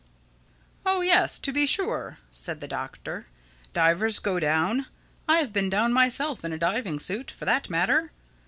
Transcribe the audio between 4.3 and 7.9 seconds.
down. I've been down myself in a diving suit, for that